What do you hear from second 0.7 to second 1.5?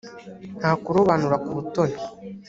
kurobanura ku